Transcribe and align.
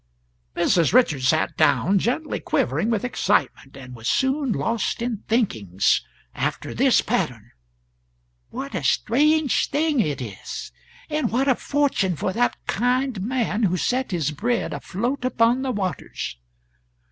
Mrs. 0.55 0.93
Richards 0.93 1.27
sat 1.27 1.55
down, 1.55 1.99
gently 1.99 2.39
quivering 2.39 2.89
with 2.89 3.03
excitement, 3.05 3.77
and 3.77 3.93
was 3.93 4.07
soon 4.07 4.51
lost 4.51 4.99
in 4.99 5.17
thinkings 5.27 6.03
after 6.33 6.73
this 6.73 7.01
pattern: 7.01 7.51
"What 8.49 8.73
a 8.73 8.83
strange 8.83 9.69
thing 9.69 9.99
it 9.99 10.19
is!... 10.19 10.71
And 11.07 11.31
what 11.31 11.47
a 11.47 11.53
fortune 11.53 12.15
for 12.15 12.33
that 12.33 12.57
kind 12.65 13.21
man 13.21 13.61
who 13.61 13.77
set 13.77 14.09
his 14.09 14.31
bread 14.31 14.73
afloat 14.73 15.23
upon 15.23 15.61
the 15.61 15.71
waters! 15.71 16.35